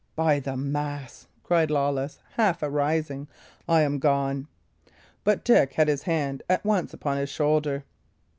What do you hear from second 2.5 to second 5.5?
arising, "I am gone!" But